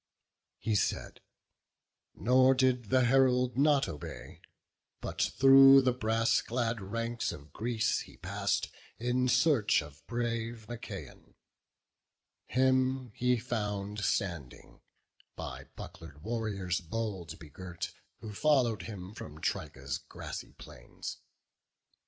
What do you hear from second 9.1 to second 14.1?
search of brave Machaon; him he found